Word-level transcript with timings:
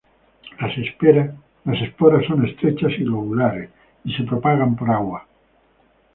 Las 0.59 1.79
esporas 1.83 2.25
son 2.25 2.43
estrechas 2.47 2.91
y 2.97 3.03
globulares, 3.03 3.69
y 4.03 4.11
se 4.15 4.23
propagan 4.23 4.75
por 4.75 4.89
agua. 4.89 5.27